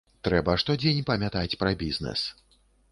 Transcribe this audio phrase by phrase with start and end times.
[0.27, 2.27] Трэба штодзень памятаць пра бізнэс.